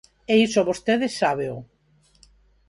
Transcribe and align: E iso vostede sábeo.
E 0.31 0.35
iso 0.47 0.67
vostede 0.69 1.07
sábeo. 1.19 1.57